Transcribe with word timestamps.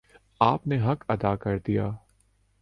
آپ 0.41 0.67
نے 0.67 0.79
حق 0.81 1.03
ادا 1.09 1.35
کر 1.35 1.57
دیا 1.57 1.89